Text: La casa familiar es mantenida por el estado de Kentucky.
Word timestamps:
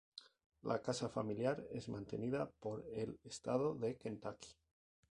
La 0.69 0.77
casa 0.87 1.09
familiar 1.09 1.63
es 1.69 1.87
mantenida 1.87 2.49
por 2.59 2.83
el 2.91 3.19
estado 3.23 3.75
de 3.75 3.97
Kentucky. 3.99 4.49